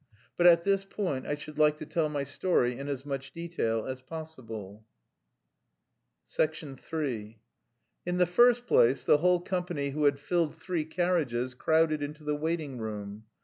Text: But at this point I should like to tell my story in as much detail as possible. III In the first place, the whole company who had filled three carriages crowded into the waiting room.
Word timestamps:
But 0.35 0.47
at 0.47 0.63
this 0.63 0.83
point 0.83 1.27
I 1.27 1.35
should 1.35 1.59
like 1.59 1.77
to 1.77 1.85
tell 1.85 2.09
my 2.09 2.23
story 2.23 2.75
in 2.75 2.87
as 2.87 3.05
much 3.05 3.31
detail 3.33 3.85
as 3.85 4.01
possible. 4.01 4.83
III 6.39 7.39
In 8.07 8.17
the 8.17 8.25
first 8.25 8.65
place, 8.65 9.03
the 9.03 9.17
whole 9.17 9.41
company 9.41 9.91
who 9.91 10.05
had 10.05 10.17
filled 10.19 10.55
three 10.55 10.85
carriages 10.85 11.53
crowded 11.53 12.01
into 12.01 12.23
the 12.23 12.35
waiting 12.35 12.79
room. 12.79 13.25